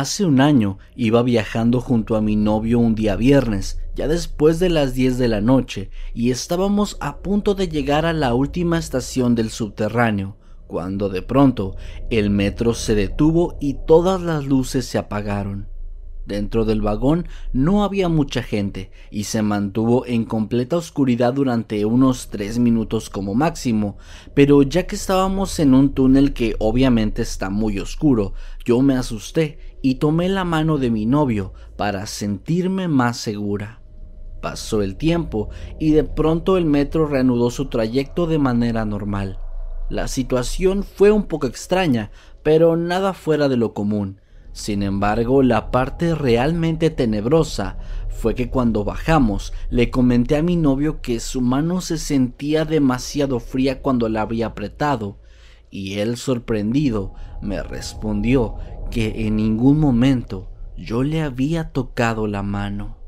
[0.00, 4.70] Hace un año iba viajando junto a mi novio un día viernes, ya después de
[4.70, 9.34] las 10 de la noche, y estábamos a punto de llegar a la última estación
[9.34, 11.76] del subterráneo, cuando de pronto
[12.08, 15.68] el metro se detuvo y todas las luces se apagaron.
[16.26, 22.28] Dentro del vagón no había mucha gente y se mantuvo en completa oscuridad durante unos
[22.28, 23.96] tres minutos como máximo,
[24.34, 29.58] pero ya que estábamos en un túnel que obviamente está muy oscuro, yo me asusté
[29.82, 33.80] y tomé la mano de mi novio para sentirme más segura.
[34.40, 39.38] Pasó el tiempo y de pronto el metro reanudó su trayecto de manera normal.
[39.90, 42.10] La situación fue un poco extraña,
[42.42, 44.20] pero nada fuera de lo común.
[44.52, 47.78] Sin embargo, la parte realmente tenebrosa
[48.08, 53.40] fue que cuando bajamos le comenté a mi novio que su mano se sentía demasiado
[53.40, 55.18] fría cuando la había apretado,
[55.70, 58.56] y él sorprendido me respondió
[58.90, 62.99] que en ningún momento yo le había tocado la mano.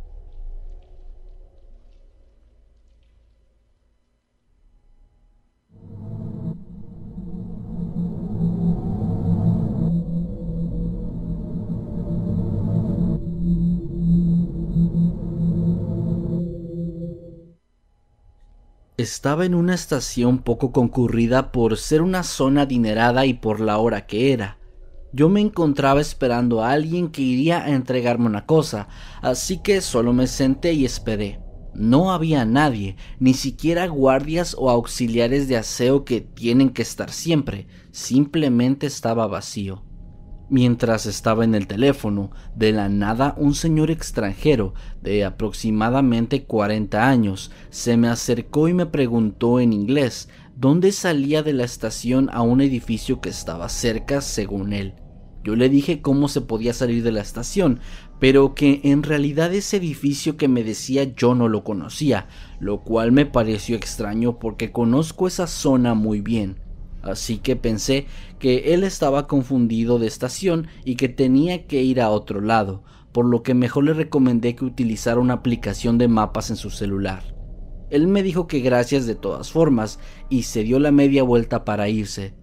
[19.13, 24.07] Estaba en una estación poco concurrida por ser una zona adinerada y por la hora
[24.07, 24.59] que era.
[25.13, 28.89] Yo me encontraba esperando a alguien que iría a entregarme una cosa,
[29.21, 31.41] así que solo me senté y esperé.
[31.75, 37.67] No había nadie, ni siquiera guardias o auxiliares de aseo que tienen que estar siempre,
[37.91, 39.85] simplemente estaba vacío.
[40.53, 47.51] Mientras estaba en el teléfono, de la nada un señor extranjero de aproximadamente 40 años
[47.71, 52.61] se me acercó y me preguntó en inglés dónde salía de la estación a un
[52.61, 54.93] edificio que estaba cerca según él.
[55.43, 57.81] Yo le dije cómo se podía salir de la estación,
[58.21, 62.29] pero que en realidad ese edificio que me decía yo no lo conocía,
[62.61, 66.62] lo cual me pareció extraño porque conozco esa zona muy bien.
[67.03, 68.07] Así que pensé
[68.39, 73.27] que él estaba confundido de estación y que tenía que ir a otro lado, por
[73.27, 77.35] lo que mejor le recomendé que utilizara una aplicación de mapas en su celular.
[77.91, 79.99] Él me dijo que gracias de todas formas
[80.31, 82.35] y se dio la media vuelta para irse.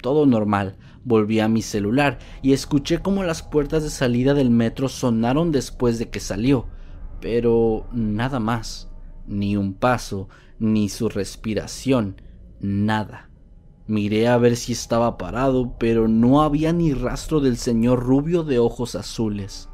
[0.00, 4.88] Todo normal, volví a mi celular y escuché como las puertas de salida del metro
[4.88, 6.68] sonaron después de que salió,
[7.20, 8.90] pero nada más,
[9.26, 12.20] ni un paso, ni su respiración,
[12.60, 13.30] nada.
[13.86, 18.58] Miré a ver si estaba parado, pero no había ni rastro del señor rubio de
[18.58, 19.68] ojos azules.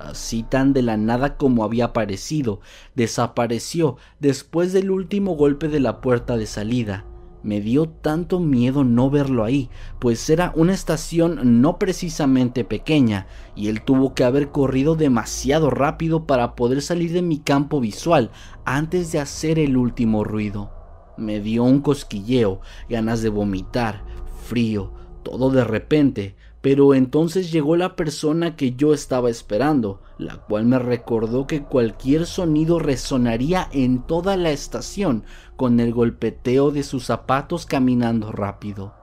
[0.00, 2.58] Así tan de la nada como había aparecido,
[2.96, 7.04] desapareció después del último golpe de la puerta de salida.
[7.44, 9.70] Me dio tanto miedo no verlo ahí,
[10.00, 16.26] pues era una estación no precisamente pequeña, y él tuvo que haber corrido demasiado rápido
[16.26, 18.32] para poder salir de mi campo visual
[18.64, 20.81] antes de hacer el último ruido.
[21.16, 24.04] Me dio un cosquilleo, ganas de vomitar,
[24.44, 24.92] frío,
[25.22, 30.78] todo de repente, pero entonces llegó la persona que yo estaba esperando, la cual me
[30.78, 35.24] recordó que cualquier sonido resonaría en toda la estación
[35.56, 38.94] con el golpeteo de sus zapatos caminando rápido.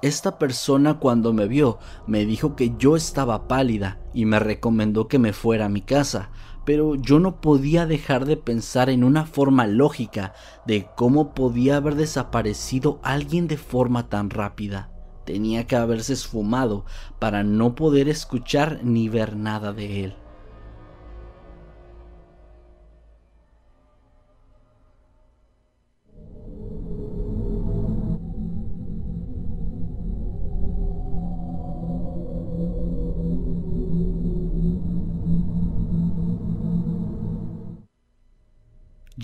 [0.00, 5.18] Esta persona cuando me vio me dijo que yo estaba pálida y me recomendó que
[5.18, 6.30] me fuera a mi casa,
[6.64, 10.34] pero yo no podía dejar de pensar en una forma lógica
[10.66, 14.90] de cómo podía haber desaparecido alguien de forma tan rápida.
[15.24, 16.84] Tenía que haberse esfumado
[17.18, 20.14] para no poder escuchar ni ver nada de él.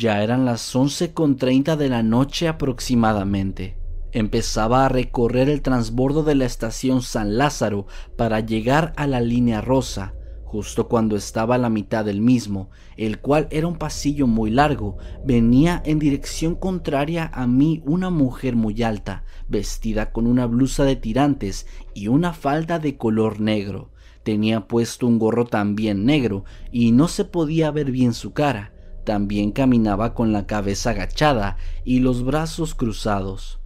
[0.01, 3.77] Ya eran las once con treinta de la noche aproximadamente.
[4.13, 7.87] Empezaba a recorrer el transbordo de la estación San Lázaro
[8.17, 13.19] para llegar a la línea rosa, justo cuando estaba a la mitad del mismo, el
[13.21, 18.83] cual era un pasillo muy largo, venía en dirección contraria a mí una mujer muy
[18.83, 23.91] alta, vestida con una blusa de tirantes y una falda de color negro.
[24.23, 28.73] Tenía puesto un gorro también negro y no se podía ver bien su cara.
[29.11, 33.59] También caminaba con la cabeza agachada y los brazos cruzados.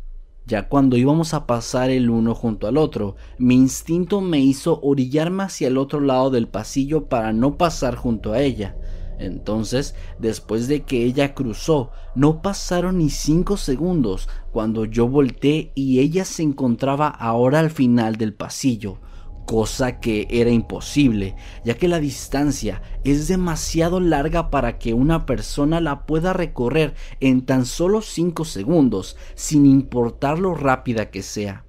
[0.47, 5.43] Ya cuando íbamos a pasar el uno junto al otro, mi instinto me hizo orillarme
[5.43, 8.79] hacia el otro lado del pasillo para no pasar junto a ella.
[9.19, 15.99] Entonces, después de que ella cruzó, no pasaron ni cinco segundos cuando yo volteé y
[15.99, 18.99] ella se encontraba ahora al final del pasillo,
[19.45, 25.81] cosa que era imposible, ya que la distancia es demasiado larga para que una persona
[25.81, 31.65] la pueda recorrer en tan solo 5 segundos, sin importar lo rápida que sea.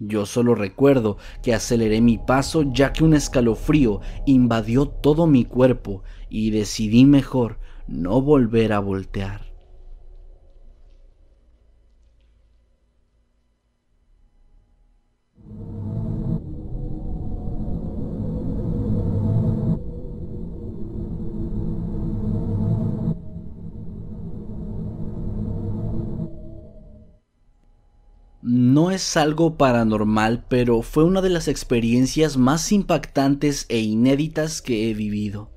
[0.00, 6.02] Yo solo recuerdo que aceleré mi paso ya que un escalofrío invadió todo mi cuerpo
[6.28, 7.58] y decidí mejor
[7.88, 9.47] no volver a voltear.
[28.40, 34.88] No es algo paranormal, pero fue una de las experiencias más impactantes e inéditas que
[34.88, 35.50] he vivido.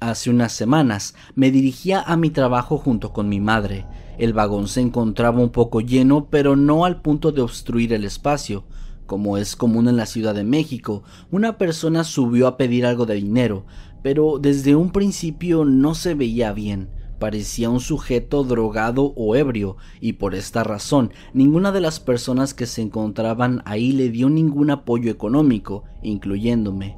[0.00, 3.86] Hace unas semanas me dirigía a mi trabajo junto con mi madre.
[4.18, 8.64] El vagón se encontraba un poco lleno, pero no al punto de obstruir el espacio.
[9.06, 13.14] Como es común en la Ciudad de México, una persona subió a pedir algo de
[13.14, 13.64] dinero,
[14.02, 20.14] pero desde un principio no se veía bien parecía un sujeto drogado o ebrio, y
[20.14, 25.10] por esta razón ninguna de las personas que se encontraban ahí le dio ningún apoyo
[25.10, 26.96] económico, incluyéndome.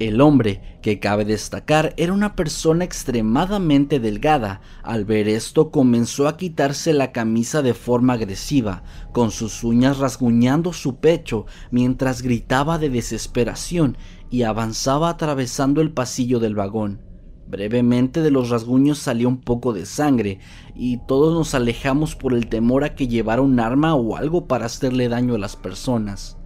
[0.00, 4.60] El hombre, que cabe destacar, era una persona extremadamente delgada.
[4.82, 10.72] Al ver esto comenzó a quitarse la camisa de forma agresiva, con sus uñas rasguñando
[10.72, 13.96] su pecho, mientras gritaba de desesperación
[14.30, 17.13] y avanzaba atravesando el pasillo del vagón.
[17.46, 20.38] Brevemente de los rasguños salió un poco de sangre
[20.74, 24.66] y todos nos alejamos por el temor a que llevara un arma o algo para
[24.66, 26.38] hacerle daño a las personas.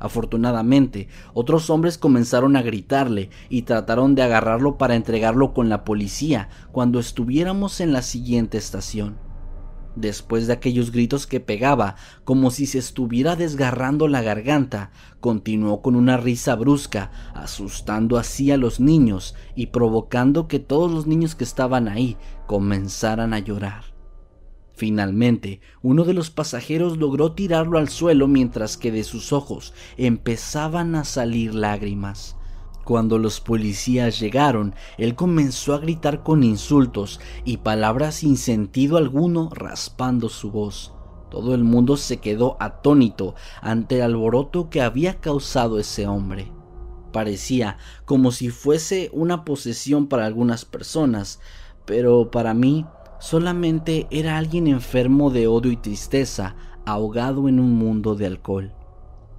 [0.00, 6.48] Afortunadamente, otros hombres comenzaron a gritarle y trataron de agarrarlo para entregarlo con la policía
[6.72, 9.29] cuando estuviéramos en la siguiente estación
[9.96, 14.90] después de aquellos gritos que pegaba, como si se estuviera desgarrando la garganta,
[15.20, 21.06] continuó con una risa brusca, asustando así a los niños y provocando que todos los
[21.06, 22.16] niños que estaban ahí
[22.46, 23.90] comenzaran a llorar.
[24.80, 30.94] Finalmente, uno de los pasajeros logró tirarlo al suelo mientras que de sus ojos empezaban
[30.94, 32.38] a salir lágrimas.
[32.84, 39.50] Cuando los policías llegaron, él comenzó a gritar con insultos y palabras sin sentido alguno
[39.52, 40.94] raspando su voz.
[41.30, 46.50] Todo el mundo se quedó atónito ante el alboroto que había causado ese hombre.
[47.12, 51.40] Parecía como si fuese una posesión para algunas personas,
[51.84, 52.86] pero para mí
[53.20, 56.56] solamente era alguien enfermo de odio y tristeza,
[56.86, 58.72] ahogado en un mundo de alcohol.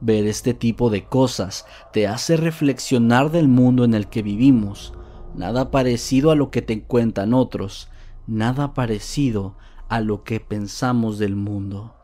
[0.01, 4.93] Ver este tipo de cosas te hace reflexionar del mundo en el que vivimos.
[5.35, 7.87] Nada parecido a lo que te cuentan otros,
[8.25, 9.55] nada parecido
[9.89, 12.00] a lo que pensamos del mundo.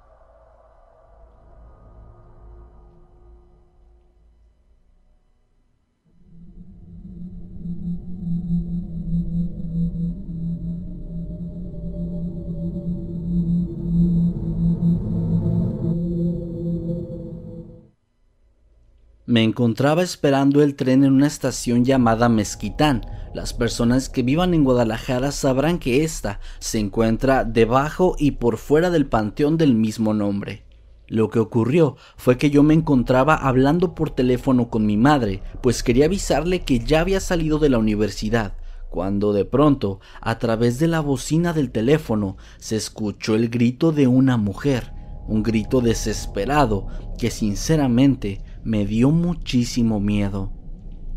[19.29, 23.05] Me encontraba esperando el tren en una estación llamada Mezquitán.
[23.33, 28.89] Las personas que vivan en Guadalajara sabrán que esta se encuentra debajo y por fuera
[28.89, 30.63] del panteón del mismo nombre.
[31.07, 35.83] Lo que ocurrió fue que yo me encontraba hablando por teléfono con mi madre, pues
[35.83, 38.55] quería avisarle que ya había salido de la universidad,
[38.89, 44.07] cuando de pronto, a través de la bocina del teléfono, se escuchó el grito de
[44.07, 44.93] una mujer,
[45.27, 50.51] un grito desesperado que sinceramente me dio muchísimo miedo.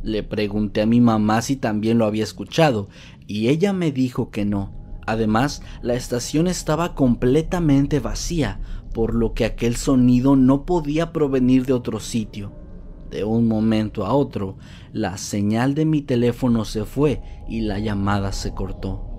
[0.05, 2.89] Le pregunté a mi mamá si también lo había escuchado
[3.27, 4.73] y ella me dijo que no.
[5.05, 8.61] Además, la estación estaba completamente vacía,
[8.95, 12.53] por lo que aquel sonido no podía provenir de otro sitio.
[13.11, 14.57] De un momento a otro,
[14.93, 19.11] la señal de mi teléfono se fue y la llamada se cortó.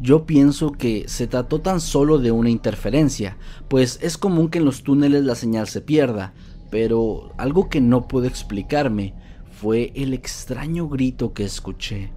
[0.00, 3.36] Yo pienso que se trató tan solo de una interferencia,
[3.68, 6.34] pues es común que en los túneles la señal se pierda,
[6.70, 9.14] pero algo que no puedo explicarme
[9.50, 12.12] fue el extraño grito que escuché.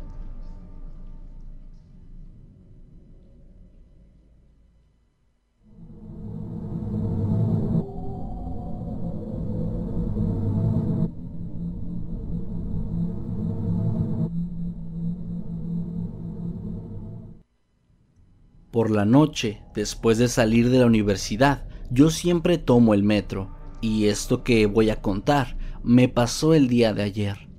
[18.71, 24.05] Por la noche, después de salir de la universidad, yo siempre tomo el metro, y
[24.05, 27.49] esto que voy a contar me pasó el día de ayer.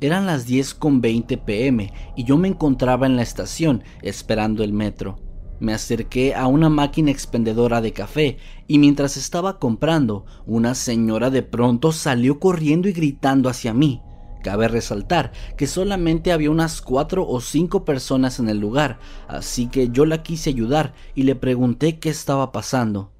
[0.00, 4.72] Eran las 10 con 20 pm y yo me encontraba en la estación esperando el
[4.72, 5.18] metro.
[5.60, 11.44] Me acerqué a una máquina expendedora de café y mientras estaba comprando, una señora de
[11.44, 14.02] pronto salió corriendo y gritando hacia mí.
[14.42, 18.98] Cabe resaltar que solamente había unas cuatro o cinco personas en el lugar,
[19.28, 23.12] así que yo la quise ayudar y le pregunté qué estaba pasando.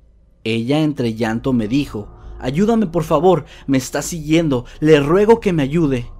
[0.42, 2.08] Ella entre llanto me dijo,
[2.42, 6.10] Ayúdame por favor, me está siguiendo, le ruego que me ayude.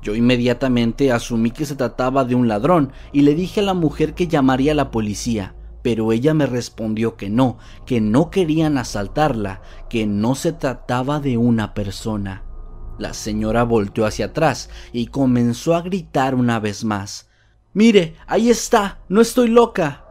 [0.00, 4.14] Yo inmediatamente asumí que se trataba de un ladrón y le dije a la mujer
[4.14, 9.60] que llamaría a la policía, pero ella me respondió que no, que no querían asaltarla,
[9.90, 12.44] que no se trataba de una persona.
[12.96, 17.28] La señora volteó hacia atrás y comenzó a gritar una vez más.
[17.74, 20.05] Mire, ahí está, no estoy loca.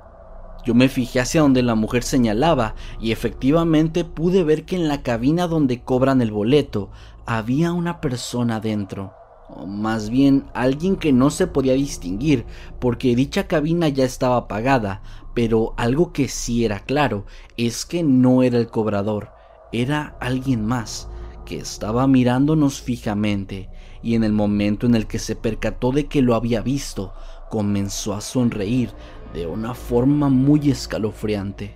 [0.65, 5.03] Yo me fijé hacia donde la mujer señalaba y efectivamente pude ver que en la
[5.03, 6.89] cabina donde cobran el boleto
[7.27, 9.13] había una persona dentro,
[9.47, 12.45] o más bien alguien que no se podía distinguir
[12.79, 15.03] porque dicha cabina ya estaba apagada,
[15.35, 19.29] pero algo que sí era claro es que no era el cobrador,
[19.71, 21.09] era alguien más
[21.45, 23.69] que estaba mirándonos fijamente.
[24.01, 27.13] Y en el momento en el que se percató de que lo había visto,
[27.49, 28.91] comenzó a sonreír
[29.35, 31.75] de una forma muy escalofriante.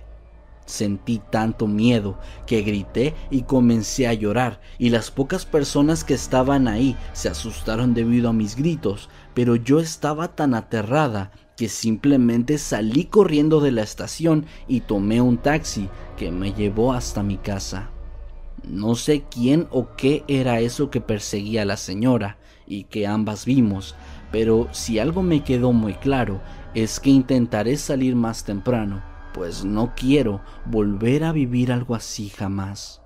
[0.64, 6.68] Sentí tanto miedo que grité y comencé a llorar y las pocas personas que estaban
[6.68, 13.04] ahí se asustaron debido a mis gritos, pero yo estaba tan aterrada que simplemente salí
[13.04, 17.90] corriendo de la estación y tomé un taxi que me llevó hasta mi casa.
[18.62, 23.44] No sé quién o qué era eso que perseguía a la señora y que ambas
[23.44, 23.96] vimos,
[24.30, 26.40] pero si algo me quedó muy claro
[26.74, 32.99] es que intentaré salir más temprano, pues no quiero volver a vivir algo así jamás.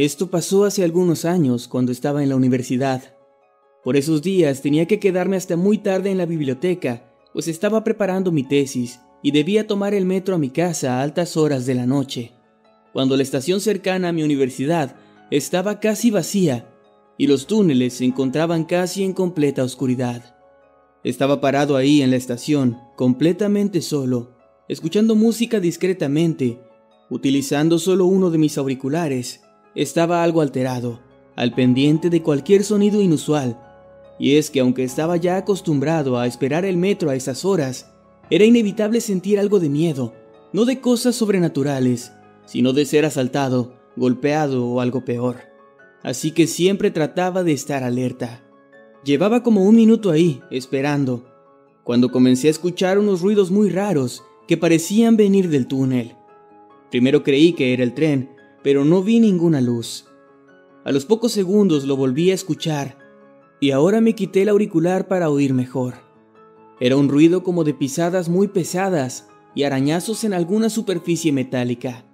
[0.00, 3.02] Esto pasó hace algunos años, cuando estaba en la universidad.
[3.84, 8.32] Por esos días tenía que quedarme hasta muy tarde en la biblioteca, pues estaba preparando
[8.32, 11.84] mi tesis y debía tomar el metro a mi casa a altas horas de la
[11.84, 12.32] noche,
[12.94, 14.96] cuando la estación cercana a mi universidad
[15.30, 16.66] estaba casi vacía
[17.18, 20.34] y los túneles se encontraban casi en completa oscuridad.
[21.04, 24.30] Estaba parado ahí en la estación, completamente solo,
[24.66, 26.58] escuchando música discretamente,
[27.10, 29.42] utilizando solo uno de mis auriculares
[29.74, 31.00] estaba algo alterado,
[31.36, 33.58] al pendiente de cualquier sonido inusual,
[34.18, 37.90] y es que aunque estaba ya acostumbrado a esperar el metro a esas horas,
[38.28, 40.12] era inevitable sentir algo de miedo,
[40.52, 42.12] no de cosas sobrenaturales,
[42.44, 45.36] sino de ser asaltado, golpeado o algo peor.
[46.02, 48.42] Así que siempre trataba de estar alerta.
[49.04, 51.24] Llevaba como un minuto ahí, esperando,
[51.84, 56.16] cuando comencé a escuchar unos ruidos muy raros que parecían venir del túnel.
[56.90, 58.30] Primero creí que era el tren,
[58.62, 60.06] pero no vi ninguna luz.
[60.84, 62.98] A los pocos segundos lo volví a escuchar
[63.60, 65.94] y ahora me quité el auricular para oír mejor.
[66.80, 72.06] Era un ruido como de pisadas muy pesadas y arañazos en alguna superficie metálica.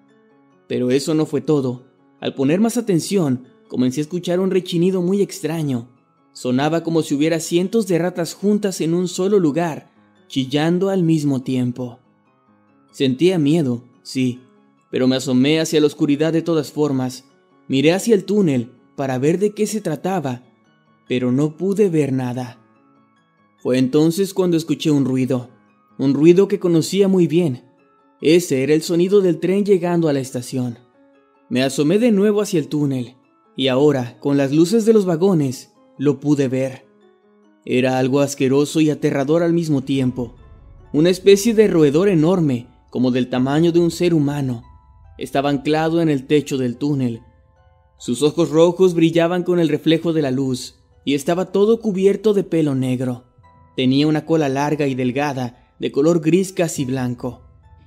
[0.67, 1.85] Pero eso no fue todo.
[2.21, 5.88] Al poner más atención, comencé a escuchar un rechinido muy extraño.
[6.33, 9.91] Sonaba como si hubiera cientos de ratas juntas en un solo lugar,
[10.26, 12.00] chillando al mismo tiempo.
[12.91, 14.41] Sentía miedo, sí,
[14.90, 17.25] pero me asomé hacia la oscuridad de todas formas.
[17.69, 20.43] Miré hacia el túnel para ver de qué se trataba,
[21.09, 22.59] pero no pude ver nada.
[23.59, 25.50] Fue entonces cuando escuché un ruido,
[25.99, 27.64] un ruido que conocía muy bien.
[28.21, 30.78] Ese era el sonido del tren llegando a la estación.
[31.49, 33.16] Me asomé de nuevo hacia el túnel,
[33.57, 36.87] y ahora, con las luces de los vagones, lo pude ver.
[37.64, 40.35] Era algo asqueroso y aterrador al mismo tiempo.
[40.93, 44.62] Una especie de roedor enorme, como del tamaño de un ser humano.
[45.18, 47.23] Estaba anclado en el techo del túnel.
[47.99, 52.44] Sus ojos rojos brillaban con el reflejo de la luz, y estaba todo cubierto de
[52.44, 53.25] pelo negro.
[53.76, 57.42] Tenía una cola larga y delgada, de color gris casi blanco,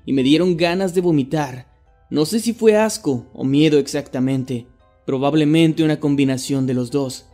[0.05, 1.67] y me dieron ganas de vomitar.
[2.09, 4.67] No sé si fue asco o miedo exactamente,
[5.05, 7.25] probablemente una combinación de los dos.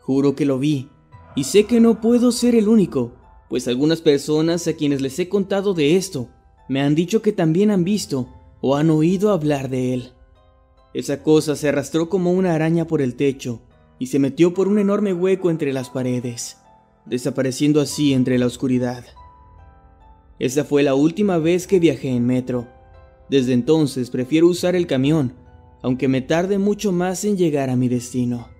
[0.00, 0.88] Juro que lo vi,
[1.34, 3.14] y sé que no puedo ser el único,
[3.48, 6.28] pues algunas personas a quienes les he contado de esto
[6.68, 8.28] me han dicho que también han visto
[8.62, 10.12] o han oído hablar de él.
[10.94, 13.60] Esa cosa se arrastró como una araña por el techo
[13.98, 16.56] y se metió por un enorme hueco entre las paredes,
[17.04, 19.04] desapareciendo así entre la oscuridad.
[20.38, 22.68] Esa fue la última vez que viajé en metro.
[23.28, 25.34] Desde entonces prefiero usar el camión,
[25.82, 28.51] aunque me tarde mucho más en llegar a mi destino.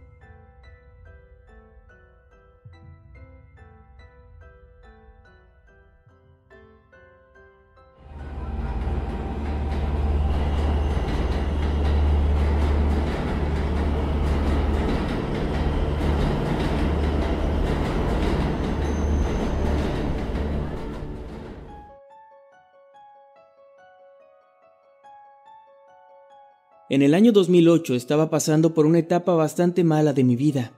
[26.92, 30.74] En el año 2008 estaba pasando por una etapa bastante mala de mi vida.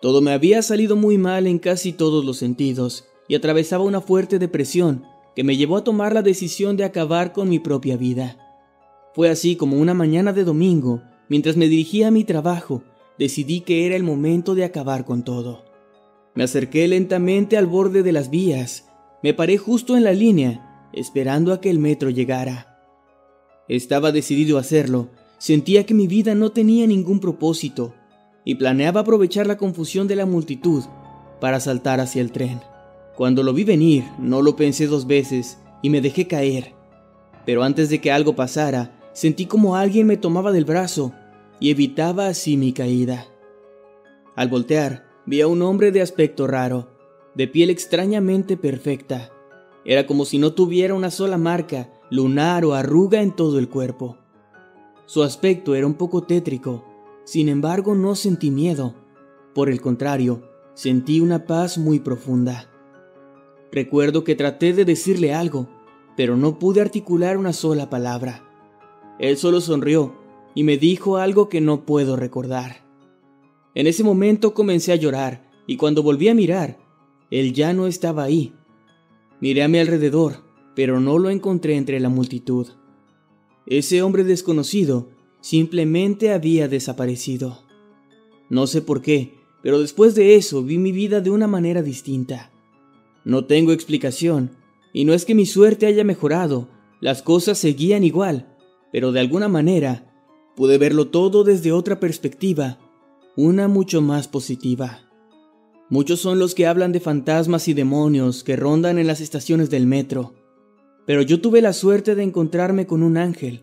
[0.00, 4.38] Todo me había salido muy mal en casi todos los sentidos y atravesaba una fuerte
[4.38, 5.02] depresión
[5.34, 8.38] que me llevó a tomar la decisión de acabar con mi propia vida.
[9.16, 12.84] Fue así como una mañana de domingo, mientras me dirigía a mi trabajo,
[13.18, 15.64] decidí que era el momento de acabar con todo.
[16.36, 18.86] Me acerqué lentamente al borde de las vías,
[19.24, 22.78] me paré justo en la línea, esperando a que el metro llegara.
[23.66, 27.94] Estaba decidido a hacerlo, Sentía que mi vida no tenía ningún propósito
[28.44, 30.82] y planeaba aprovechar la confusión de la multitud
[31.40, 32.60] para saltar hacia el tren.
[33.16, 36.74] Cuando lo vi venir, no lo pensé dos veces y me dejé caer.
[37.46, 41.12] Pero antes de que algo pasara, sentí como alguien me tomaba del brazo
[41.60, 43.26] y evitaba así mi caída.
[44.34, 46.90] Al voltear, vi a un hombre de aspecto raro,
[47.34, 49.30] de piel extrañamente perfecta.
[49.84, 54.16] Era como si no tuviera una sola marca, lunar o arruga en todo el cuerpo.
[55.08, 56.84] Su aspecto era un poco tétrico,
[57.24, 58.94] sin embargo no sentí miedo.
[59.54, 60.42] Por el contrario,
[60.74, 62.70] sentí una paz muy profunda.
[63.72, 65.66] Recuerdo que traté de decirle algo,
[66.14, 68.44] pero no pude articular una sola palabra.
[69.18, 70.14] Él solo sonrió
[70.54, 72.84] y me dijo algo que no puedo recordar.
[73.74, 76.80] En ese momento comencé a llorar y cuando volví a mirar,
[77.30, 78.52] él ya no estaba ahí.
[79.40, 80.44] Miré a mi alrededor,
[80.74, 82.66] pero no lo encontré entre la multitud.
[83.70, 85.10] Ese hombre desconocido
[85.42, 87.64] simplemente había desaparecido.
[88.48, 92.50] No sé por qué, pero después de eso vi mi vida de una manera distinta.
[93.26, 94.52] No tengo explicación,
[94.94, 96.68] y no es que mi suerte haya mejorado,
[97.02, 98.56] las cosas seguían igual,
[98.90, 100.14] pero de alguna manera
[100.56, 102.78] pude verlo todo desde otra perspectiva,
[103.36, 105.02] una mucho más positiva.
[105.90, 109.86] Muchos son los que hablan de fantasmas y demonios que rondan en las estaciones del
[109.86, 110.34] metro,
[111.08, 113.62] pero yo tuve la suerte de encontrarme con un ángel.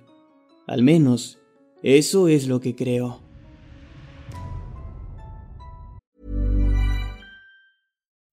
[0.65, 1.37] Al menos,
[1.83, 3.21] eso es lo que creo.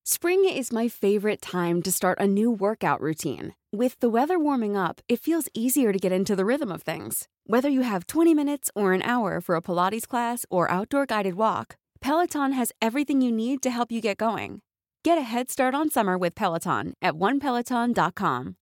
[0.03, 3.53] Spring is my favorite time to start a new workout routine.
[3.71, 7.29] With the weather warming up, it feels easier to get into the rhythm of things.
[7.45, 11.35] Whether you have 20 minutes or an hour for a Pilates class or outdoor guided
[11.35, 14.63] walk, Peloton has everything you need to help you get going.
[15.05, 18.57] Get a head start on summer with Peloton at onepeloton.com.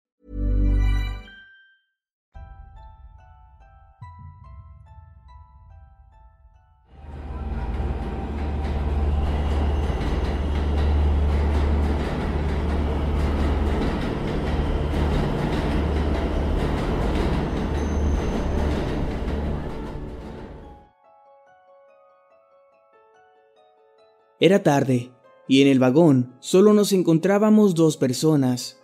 [24.42, 25.10] Era tarde,
[25.46, 28.78] y en el vagón solo nos encontrábamos dos personas.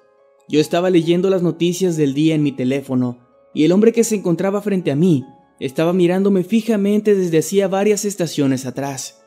[0.51, 3.19] Yo estaba leyendo las noticias del día en mi teléfono,
[3.55, 5.25] y el hombre que se encontraba frente a mí
[5.59, 9.25] estaba mirándome fijamente desde hacía varias estaciones atrás.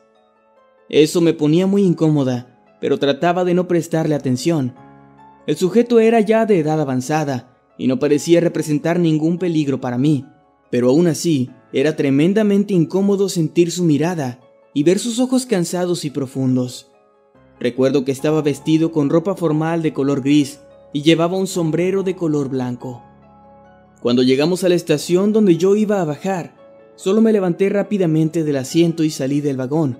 [0.88, 4.76] Eso me ponía muy incómoda, pero trataba de no prestarle atención.
[5.48, 10.26] El sujeto era ya de edad avanzada y no parecía representar ningún peligro para mí,
[10.70, 14.38] pero aún así era tremendamente incómodo sentir su mirada
[14.74, 16.90] y ver sus ojos cansados y profundos.
[17.58, 20.60] Recuerdo que estaba vestido con ropa formal de color gris
[20.92, 23.02] y llevaba un sombrero de color blanco.
[24.00, 26.56] Cuando llegamos a la estación donde yo iba a bajar,
[26.96, 29.98] solo me levanté rápidamente del asiento y salí del vagón.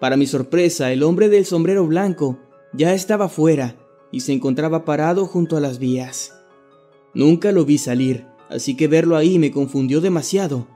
[0.00, 2.38] Para mi sorpresa, el hombre del sombrero blanco
[2.72, 3.76] ya estaba fuera
[4.10, 6.34] y se encontraba parado junto a las vías.
[7.14, 10.66] Nunca lo vi salir, así que verlo ahí me confundió demasiado.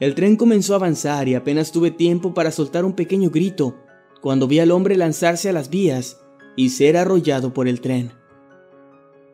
[0.00, 3.76] El tren comenzó a avanzar y apenas tuve tiempo para soltar un pequeño grito
[4.22, 6.18] cuando vi al hombre lanzarse a las vías
[6.56, 8.12] y ser arrollado por el tren.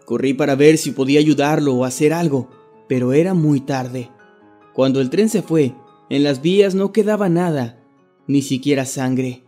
[0.04, 2.50] Corrí para ver si podía ayudarlo o hacer algo,
[2.88, 4.10] pero era muy tarde.
[4.74, 5.74] Cuando el tren se fue,
[6.10, 7.80] en las vías no quedaba nada,
[8.26, 9.44] ni siquiera sangre.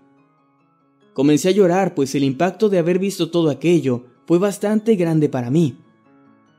[1.14, 5.50] Comencé a llorar, pues el impacto de haber visto todo aquello fue bastante grande para
[5.50, 5.78] mí.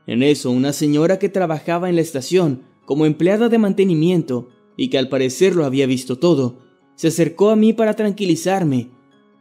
[0.06, 4.98] En eso, una señora que trabajaba en la estación como empleada de mantenimiento y que
[4.98, 6.60] al parecer lo había visto todo,
[6.94, 8.90] se acercó a mí para tranquilizarme,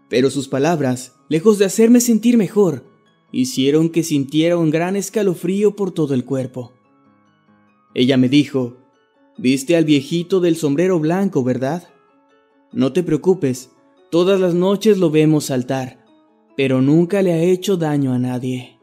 [0.09, 2.85] pero sus palabras, lejos de hacerme sentir mejor,
[3.31, 6.73] hicieron que sintiera un gran escalofrío por todo el cuerpo.
[7.93, 8.77] Ella me dijo,
[9.37, 11.87] Viste al viejito del sombrero blanco, ¿verdad?
[12.73, 13.71] No te preocupes,
[14.11, 16.05] todas las noches lo vemos saltar,
[16.57, 18.78] pero nunca le ha hecho daño a nadie.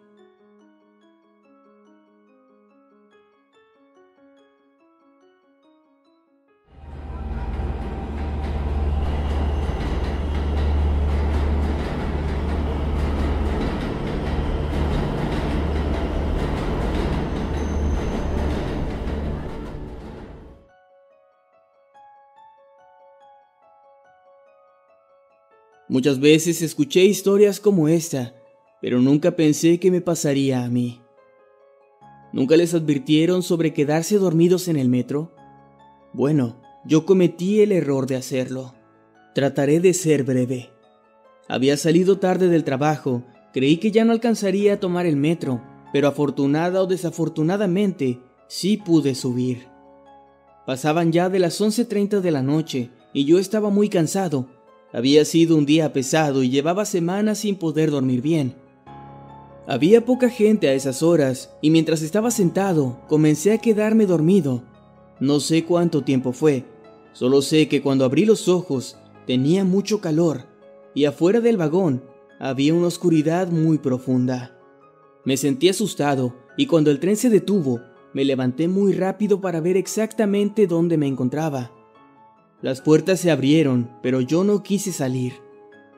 [25.89, 28.35] Muchas veces escuché historias como esta,
[28.81, 31.01] pero nunca pensé que me pasaría a mí.
[32.33, 35.33] ¿Nunca les advirtieron sobre quedarse dormidos en el metro?
[36.13, 38.75] Bueno, yo cometí el error de hacerlo.
[39.35, 40.71] Trataré de ser breve.
[41.49, 43.23] Había salido tarde del trabajo,
[43.53, 48.19] creí que ya no alcanzaría a tomar el metro, pero afortunada o desafortunadamente,
[48.49, 49.69] sí pude subir.
[50.67, 54.49] Pasaban ya de las 11.30 de la noche y yo estaba muy cansado,
[54.93, 58.55] había sido un día pesado y llevaba semanas sin poder dormir bien.
[59.67, 64.63] Había poca gente a esas horas y mientras estaba sentado comencé a quedarme dormido.
[65.19, 66.65] No sé cuánto tiempo fue,
[67.13, 68.97] solo sé que cuando abrí los ojos
[69.27, 70.45] tenía mucho calor
[70.95, 72.03] y afuera del vagón
[72.39, 74.57] había una oscuridad muy profunda.
[75.25, 77.81] Me sentí asustado y cuando el tren se detuvo
[78.13, 81.76] me levanté muy rápido para ver exactamente dónde me encontraba.
[82.63, 85.35] Las puertas se abrieron, pero yo no quise salir.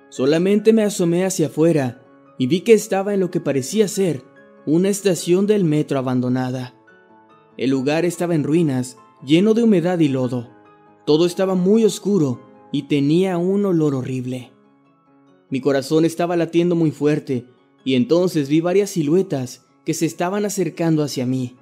[0.09, 2.03] Solamente me asomé hacia afuera
[2.37, 4.25] y vi que estaba en lo que parecía ser
[4.67, 6.75] una estación del metro abandonada.
[7.57, 10.49] El lugar estaba en ruinas, lleno de humedad y lodo.
[11.07, 12.41] Todo estaba muy oscuro
[12.73, 14.51] y tenía un olor horrible.
[15.51, 17.47] Mi corazón estaba latiendo muy fuerte
[17.85, 21.57] y entonces vi varias siluetas que se estaban acercando hacia mí.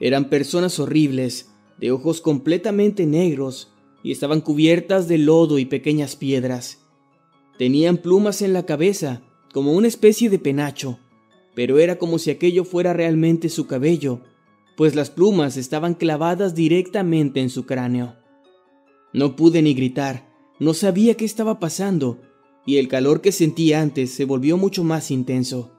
[0.00, 3.75] Eran personas horribles, de ojos completamente negros
[4.06, 6.78] y estaban cubiertas de lodo y pequeñas piedras.
[7.58, 11.00] Tenían plumas en la cabeza, como una especie de penacho,
[11.56, 14.20] pero era como si aquello fuera realmente su cabello,
[14.76, 18.14] pues las plumas estaban clavadas directamente en su cráneo.
[19.12, 22.20] No pude ni gritar, no sabía qué estaba pasando,
[22.64, 25.72] y el calor que sentí antes se volvió mucho más intenso.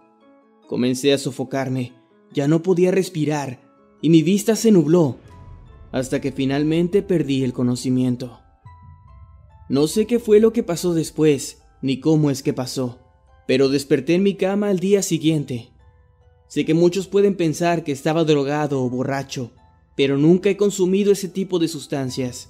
[0.68, 1.94] Comencé a sofocarme,
[2.34, 3.62] ya no podía respirar,
[4.02, 5.16] y mi vista se nubló,
[5.98, 8.40] hasta que finalmente perdí el conocimiento.
[9.68, 13.00] No sé qué fue lo que pasó después, ni cómo es que pasó,
[13.48, 15.72] pero desperté en mi cama al día siguiente.
[16.48, 19.52] Sé que muchos pueden pensar que estaba drogado o borracho,
[19.96, 22.50] pero nunca he consumido ese tipo de sustancias.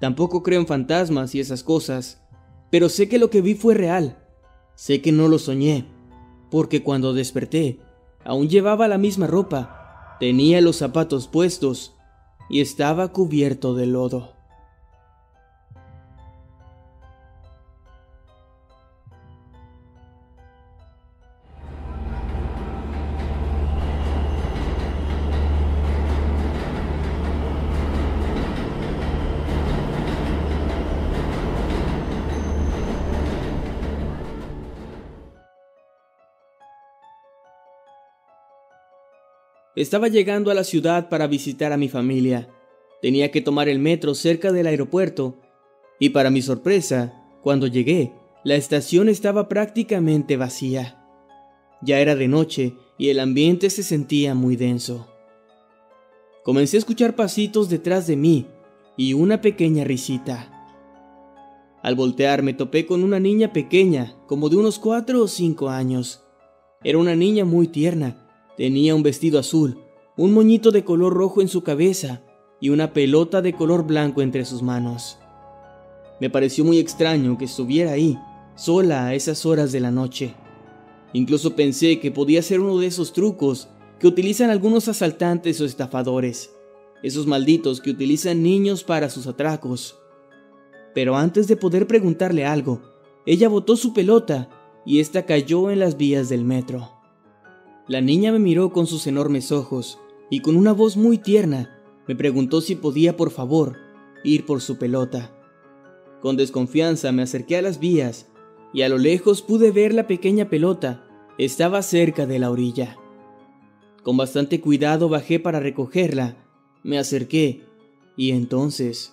[0.00, 2.22] Tampoco creo en fantasmas y esas cosas,
[2.70, 4.24] pero sé que lo que vi fue real.
[4.76, 5.86] Sé que no lo soñé,
[6.50, 7.80] porque cuando desperté,
[8.24, 11.95] aún llevaba la misma ropa, tenía los zapatos puestos
[12.48, 14.35] y estaba cubierto de lodo.
[39.76, 42.48] Estaba llegando a la ciudad para visitar a mi familia.
[43.02, 45.36] Tenía que tomar el metro cerca del aeropuerto
[46.00, 48.12] y para mi sorpresa, Cuando llegué,
[48.42, 51.00] la estación estaba prácticamente vacía.
[51.80, 55.06] Ya era de noche y el ambiente se sentía muy denso.
[56.42, 58.46] Comencé a escuchar pasitos detrás de mí
[58.96, 60.52] y una pequeña risita.
[61.82, 66.24] Al voltear me topé con una niña pequeña, como de unos cuatro o cinco años.
[66.82, 68.25] Era una niña muy tierna,
[68.56, 69.78] tenía un vestido azul,
[70.16, 72.22] un moñito de color rojo en su cabeza
[72.60, 75.18] y una pelota de color blanco entre sus manos.
[76.20, 78.18] Me pareció muy extraño que estuviera ahí,
[78.54, 80.34] sola a esas horas de la noche.
[81.12, 83.68] Incluso pensé que podía ser uno de esos trucos
[84.00, 86.50] que utilizan algunos asaltantes o estafadores,
[87.02, 89.98] esos malditos que utilizan niños para sus atracos.
[90.94, 92.80] Pero antes de poder preguntarle algo,
[93.26, 94.48] ella botó su pelota
[94.86, 96.95] y ésta cayó en las vías del metro.
[97.88, 102.16] La niña me miró con sus enormes ojos y con una voz muy tierna me
[102.16, 103.76] preguntó si podía por favor
[104.24, 105.32] ir por su pelota.
[106.20, 108.26] Con desconfianza me acerqué a las vías
[108.72, 111.04] y a lo lejos pude ver la pequeña pelota.
[111.38, 112.96] Estaba cerca de la orilla.
[114.02, 116.36] Con bastante cuidado bajé para recogerla,
[116.82, 117.62] me acerqué
[118.16, 119.12] y entonces,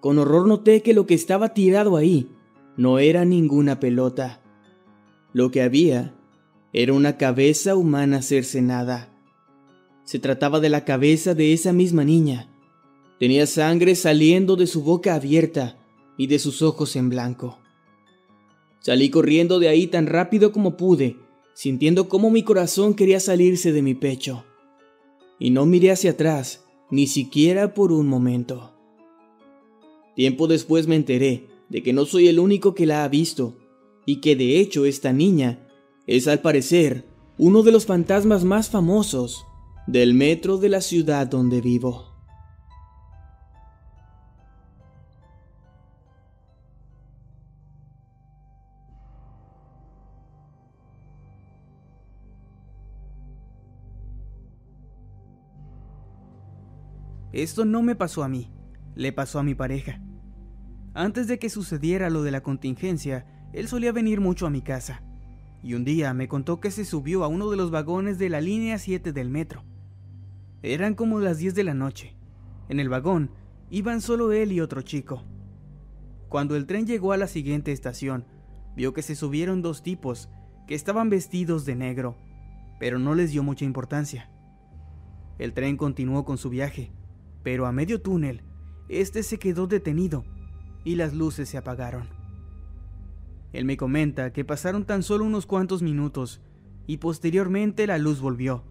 [0.00, 2.28] con horror noté que lo que estaba tirado ahí
[2.76, 4.42] no era ninguna pelota.
[5.32, 6.14] Lo que había
[6.72, 9.12] era una cabeza humana cercenada.
[10.04, 12.48] Se trataba de la cabeza de esa misma niña.
[13.18, 15.76] Tenía sangre saliendo de su boca abierta
[16.16, 17.58] y de sus ojos en blanco.
[18.80, 21.16] Salí corriendo de ahí tan rápido como pude,
[21.54, 24.44] sintiendo cómo mi corazón quería salirse de mi pecho.
[25.38, 28.72] Y no miré hacia atrás, ni siquiera por un momento.
[30.14, 33.56] Tiempo después me enteré de que no soy el único que la ha visto,
[34.06, 35.69] y que de hecho esta niña
[36.06, 37.06] es al parecer
[37.38, 39.46] uno de los fantasmas más famosos
[39.86, 42.10] del metro de la ciudad donde vivo.
[57.32, 58.50] Esto no me pasó a mí,
[58.96, 60.00] le pasó a mi pareja.
[60.94, 65.02] Antes de que sucediera lo de la contingencia, él solía venir mucho a mi casa,
[65.62, 68.40] y un día me contó que se subió a uno de los vagones de la
[68.40, 69.62] línea 7 del metro.
[70.62, 72.14] Eran como las 10 de la noche.
[72.68, 73.30] En el vagón
[73.70, 75.22] iban solo él y otro chico.
[76.28, 78.24] Cuando el tren llegó a la siguiente estación,
[78.76, 80.28] vio que se subieron dos tipos
[80.66, 82.16] que estaban vestidos de negro,
[82.78, 84.30] pero no les dio mucha importancia.
[85.38, 86.92] El tren continuó con su viaje,
[87.42, 88.42] pero a medio túnel,
[88.88, 90.24] este se quedó detenido
[90.84, 92.19] y las luces se apagaron.
[93.52, 96.40] Él me comenta que pasaron tan solo unos cuantos minutos
[96.86, 98.64] y posteriormente la luz volvió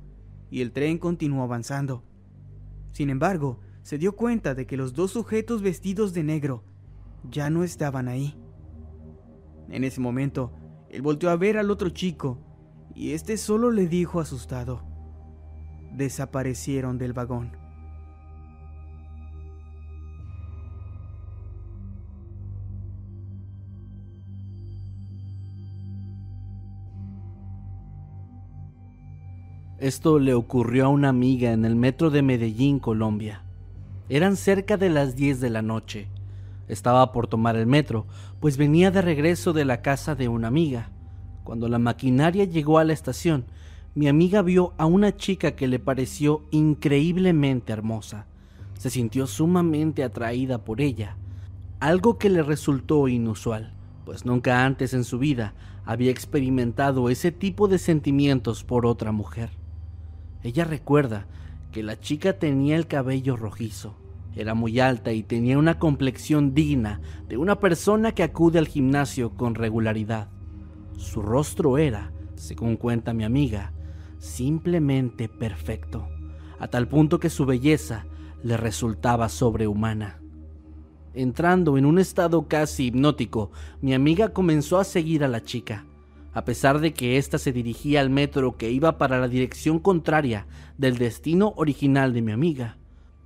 [0.49, 2.03] y el tren continuó avanzando.
[2.91, 6.63] Sin embargo, se dio cuenta de que los dos sujetos vestidos de negro
[7.29, 8.35] ya no estaban ahí.
[9.69, 10.53] En ese momento,
[10.89, 12.39] él volteó a ver al otro chico
[12.95, 14.83] y este solo le dijo asustado,
[15.93, 17.68] desaparecieron del vagón.
[29.89, 33.41] Esto le ocurrió a una amiga en el metro de Medellín, Colombia.
[34.07, 36.09] Eran cerca de las 10 de la noche.
[36.67, 38.05] Estaba por tomar el metro,
[38.39, 40.91] pues venía de regreso de la casa de una amiga.
[41.43, 43.45] Cuando la maquinaria llegó a la estación,
[43.95, 48.27] mi amiga vio a una chica que le pareció increíblemente hermosa.
[48.77, 51.17] Se sintió sumamente atraída por ella,
[51.79, 53.73] algo que le resultó inusual,
[54.05, 59.58] pues nunca antes en su vida había experimentado ese tipo de sentimientos por otra mujer.
[60.43, 61.27] Ella recuerda
[61.71, 63.95] que la chica tenía el cabello rojizo,
[64.35, 69.31] era muy alta y tenía una complexión digna de una persona que acude al gimnasio
[69.31, 70.29] con regularidad.
[70.97, 73.73] Su rostro era, según cuenta mi amiga,
[74.17, 76.07] simplemente perfecto,
[76.59, 78.05] a tal punto que su belleza
[78.43, 80.21] le resultaba sobrehumana.
[81.13, 85.85] Entrando en un estado casi hipnótico, mi amiga comenzó a seguir a la chica,
[86.33, 90.47] a pesar de que ésta se dirigía al metro que iba para la dirección contraria
[90.77, 92.77] del destino original de mi amiga.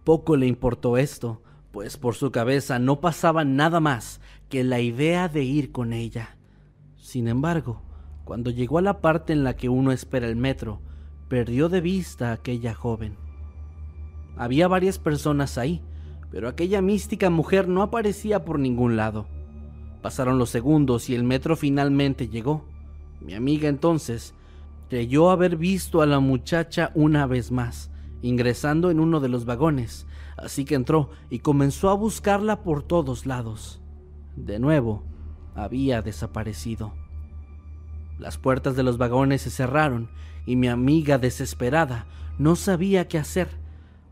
[0.04, 5.28] Poco le importó esto, pues por su cabeza no pasaba nada más que la idea
[5.28, 6.38] de ir con ella.
[6.96, 7.82] Sin embargo,
[8.24, 10.82] cuando llegó a la parte en la que uno espera el metro,
[11.28, 13.18] perdió de vista a aquella joven.
[14.38, 15.82] Había varias personas ahí,
[16.32, 19.28] pero aquella mística mujer no aparecía por ningún lado.
[20.02, 22.66] Pasaron los segundos y el metro finalmente llegó.
[23.24, 24.34] Mi amiga entonces
[24.90, 27.90] creyó haber visto a la muchacha una vez más,
[28.22, 30.06] ingresando en uno de los vagones,
[30.38, 33.82] así que entró y comenzó a buscarla por todos lados.
[34.36, 35.04] De nuevo,
[35.56, 36.94] había desaparecido.
[38.20, 40.10] Las puertas de los vagones se cerraron
[40.46, 42.06] y mi amiga desesperada
[42.38, 43.48] no sabía qué hacer,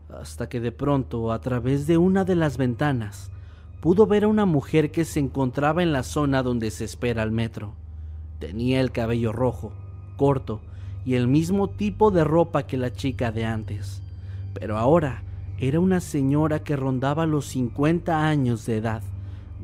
[0.08, 3.30] hasta que de pronto, a través de una de las ventanas,
[3.80, 7.30] pudo ver a una mujer que se encontraba en la zona donde se espera el
[7.30, 7.74] metro.
[8.42, 9.70] Tenía el cabello rojo,
[10.16, 10.62] corto,
[11.04, 14.02] y el mismo tipo de ropa que la chica de antes,
[14.52, 15.22] pero ahora
[15.58, 19.00] era una señora que rondaba los 50 años de edad,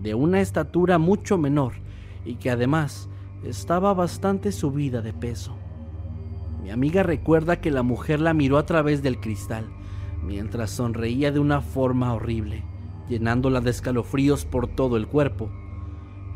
[0.00, 1.72] de una estatura mucho menor
[2.24, 3.08] y que además
[3.42, 5.56] estaba bastante subida de peso.
[6.62, 9.64] Mi amiga recuerda que la mujer la miró a través del cristal,
[10.24, 12.62] mientras sonreía de una forma horrible,
[13.08, 15.50] llenándola de escalofríos por todo el cuerpo.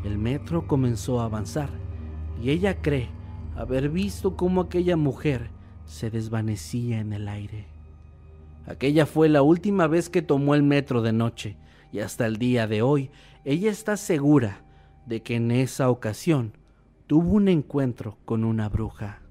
[0.03, 1.82] El metro comenzó a avanzar
[2.43, 3.07] y ella cree
[3.55, 5.49] haber visto cómo aquella mujer
[5.85, 7.67] se desvanecía en el aire.
[8.67, 11.55] Aquella fue la última vez que tomó el metro de noche
[11.93, 13.11] y hasta el día de hoy
[13.45, 14.65] ella está segura
[15.05, 16.51] de que en esa ocasión
[17.07, 19.22] tuvo un encuentro con una bruja.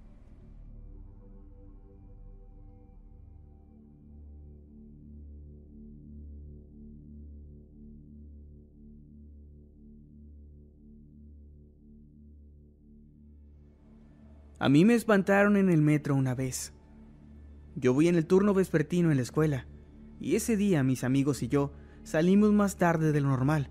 [14.63, 16.73] A mí me espantaron en el metro una vez.
[17.75, 19.67] Yo voy en el turno vespertino en la escuela,
[20.21, 21.73] y ese día mis amigos y yo
[22.05, 23.71] salimos más tarde de lo normal,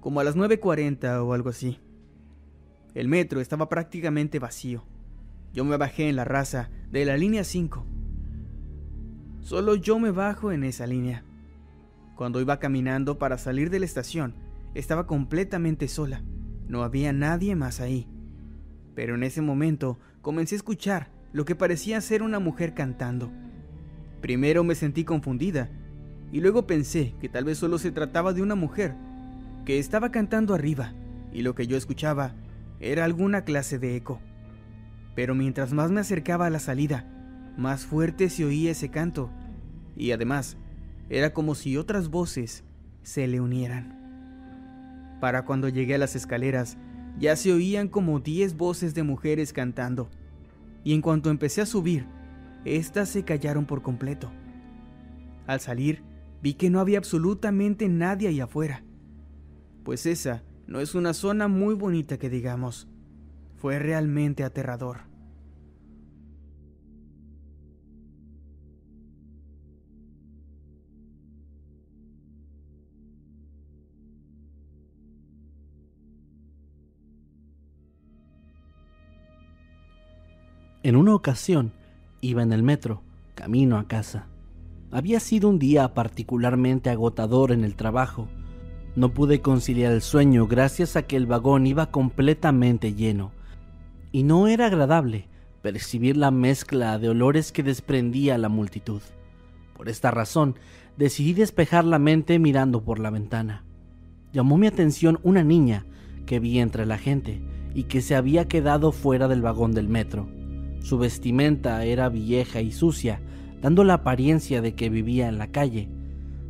[0.00, 1.78] como a las 9.40 o algo así.
[2.94, 4.86] El metro estaba prácticamente vacío.
[5.52, 7.84] Yo me bajé en la raza de la línea 5.
[9.40, 11.22] Solo yo me bajo en esa línea.
[12.16, 14.36] Cuando iba caminando para salir de la estación,
[14.72, 16.22] estaba completamente sola.
[16.66, 18.08] No había nadie más ahí.
[18.94, 23.30] Pero en ese momento comencé a escuchar lo que parecía ser una mujer cantando.
[24.20, 25.70] Primero me sentí confundida
[26.32, 28.94] y luego pensé que tal vez solo se trataba de una mujer
[29.64, 30.92] que estaba cantando arriba
[31.32, 32.34] y lo que yo escuchaba
[32.80, 34.20] era alguna clase de eco.
[35.14, 37.06] Pero mientras más me acercaba a la salida,
[37.56, 39.30] más fuerte se oía ese canto
[39.96, 40.56] y además
[41.08, 42.64] era como si otras voces
[43.02, 43.98] se le unieran.
[45.20, 46.78] Para cuando llegué a las escaleras,
[47.18, 50.08] ya se oían como diez voces de mujeres cantando,
[50.84, 52.06] y en cuanto empecé a subir,
[52.64, 54.30] éstas se callaron por completo.
[55.46, 56.02] Al salir,
[56.42, 58.84] vi que no había absolutamente nadie ahí afuera,
[59.84, 62.88] pues esa no es una zona muy bonita que digamos.
[63.56, 65.09] Fue realmente aterrador.
[80.82, 81.72] En una ocasión
[82.22, 83.02] iba en el metro,
[83.34, 84.28] camino a casa.
[84.90, 88.28] Había sido un día particularmente agotador en el trabajo.
[88.96, 93.32] No pude conciliar el sueño gracias a que el vagón iba completamente lleno.
[94.10, 95.28] Y no era agradable
[95.60, 99.02] percibir la mezcla de olores que desprendía la multitud.
[99.76, 100.56] Por esta razón,
[100.96, 103.64] decidí despejar la mente mirando por la ventana.
[104.32, 105.84] Llamó mi atención una niña
[106.24, 107.42] que vi entre la gente
[107.74, 110.39] y que se había quedado fuera del vagón del metro.
[110.80, 113.20] Su vestimenta era vieja y sucia,
[113.62, 115.88] dando la apariencia de que vivía en la calle.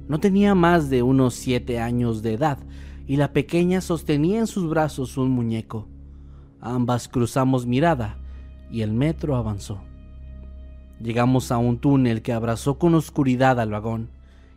[0.08, 2.58] No tenía más de unos siete años de edad
[3.06, 5.88] y la pequeña sostenía en sus brazos un muñeco.
[6.60, 8.18] Ambas cruzamos mirada
[8.70, 9.82] y el metro avanzó.
[11.00, 14.10] Llegamos a un túnel que abrazó con oscuridad al vagón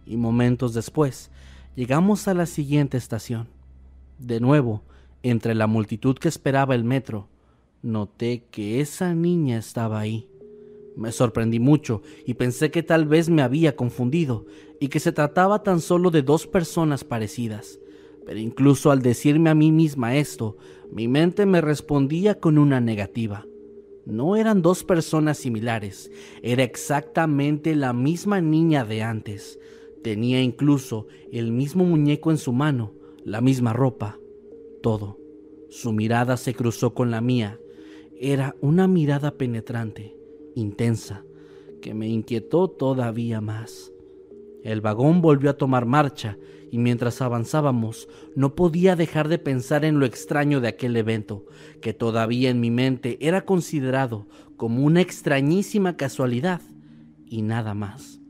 [0.06, 1.32] y momentos después
[1.76, 3.48] llegamos a la siguiente estación.
[4.20, 4.84] De nuevo,
[5.24, 7.30] entre la multitud que esperaba el metro,
[7.84, 10.30] noté que esa niña estaba ahí.
[10.96, 14.46] Me sorprendí mucho y pensé que tal vez me había confundido
[14.80, 17.80] y que se trataba tan solo de dos personas parecidas.
[18.26, 20.58] Pero incluso al decirme a mí misma esto,
[20.92, 23.46] mi mente me respondía con una negativa.
[24.06, 29.60] No eran dos personas similares, era exactamente la misma niña de antes.
[30.04, 32.94] Tenía incluso el mismo muñeco en su mano,
[33.24, 34.20] la misma ropa,
[34.82, 35.18] todo.
[35.70, 37.60] Su mirada se cruzó con la mía
[38.20, 40.16] era una mirada penetrante,
[40.56, 41.24] intensa,
[41.82, 43.92] que me inquietó todavía más.
[44.64, 46.38] El vagón volvió a tomar marcha
[46.72, 51.46] y mientras avanzábamos no podía dejar de pensar en lo extraño de aquel evento,
[51.82, 56.62] que todavía en mi mente era considerado como una extrañísima casualidad
[57.26, 58.22] y nada más.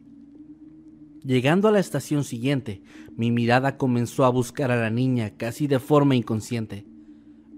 [1.24, 2.82] Llegando a la estación siguiente,
[3.16, 6.86] mi mirada comenzó a buscar a la niña casi de forma inconsciente.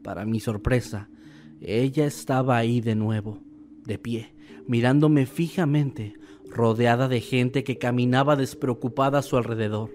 [0.03, 1.09] Para mi sorpresa,
[1.66, 3.39] ella estaba ahí de nuevo,
[3.86, 4.34] de pie,
[4.68, 6.13] mirándome fijamente,
[6.47, 9.89] rodeada de gente que caminaba despreocupada a su alrededor.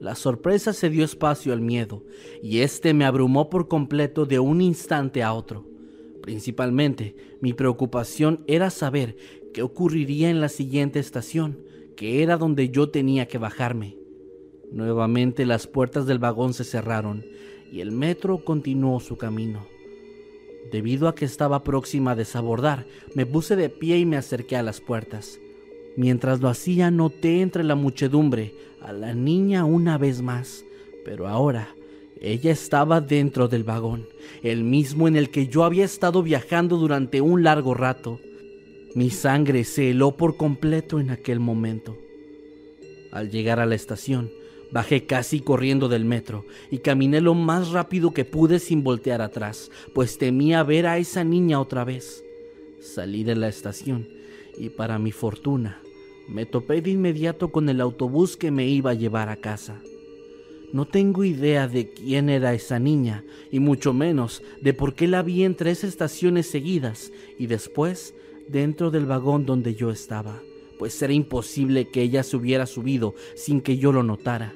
[0.00, 2.04] La sorpresa se dio espacio al miedo,
[2.42, 5.64] y este me abrumó por completo de un instante a otro.
[6.20, 9.16] Principalmente, mi preocupación era saber
[9.54, 11.58] qué ocurriría en la siguiente estación,
[11.96, 13.96] que era donde yo tenía que bajarme.
[14.70, 17.24] Nuevamente las puertas del vagón se cerraron
[17.72, 19.66] y el metro continuó su camino.
[20.70, 24.62] Debido a que estaba próxima a desabordar, me puse de pie y me acerqué a
[24.62, 25.38] las puertas.
[25.96, 30.64] Mientras lo hacía noté entre la muchedumbre a la niña una vez más,
[31.04, 31.74] pero ahora
[32.20, 34.06] ella estaba dentro del vagón,
[34.42, 38.20] el mismo en el que yo había estado viajando durante un largo rato.
[38.94, 41.98] Mi sangre se heló por completo en aquel momento.
[43.10, 44.30] Al llegar a la estación,
[44.72, 49.70] bajé casi corriendo del metro y caminé lo más rápido que pude sin voltear atrás,
[49.94, 52.24] pues temía ver a esa niña otra vez.
[52.80, 54.08] Salí de la estación
[54.58, 55.80] y para mi fortuna
[56.28, 59.80] me topé de inmediato con el autobús que me iba a llevar a casa.
[60.72, 65.22] No tengo idea de quién era esa niña y mucho menos de por qué la
[65.22, 68.14] vi en tres estaciones seguidas y después
[68.48, 70.40] dentro del vagón donde yo estaba,
[70.78, 74.54] pues era imposible que ella se hubiera subido sin que yo lo notara.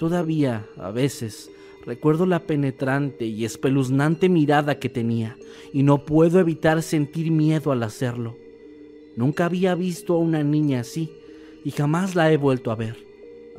[0.00, 1.50] Todavía, a veces,
[1.84, 5.36] recuerdo la penetrante y espeluznante mirada que tenía
[5.74, 8.34] y no puedo evitar sentir miedo al hacerlo.
[9.14, 11.12] Nunca había visto a una niña así
[11.66, 12.96] y jamás la he vuelto a ver,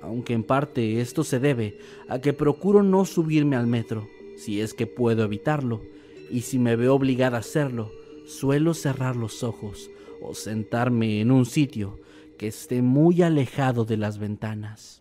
[0.02, 1.78] aunque en parte esto se debe
[2.10, 5.84] a que procuro no subirme al metro, si es que puedo evitarlo,
[6.32, 7.92] y si me veo obligada a hacerlo,
[8.26, 9.92] suelo cerrar los ojos
[10.24, 12.00] o sentarme en un sitio
[12.40, 15.01] que esté muy alejado de las ventanas.